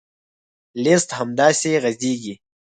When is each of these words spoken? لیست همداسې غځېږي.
لیست 0.83 1.09
همداسې 1.19 1.71
غځېږي. 1.83 2.33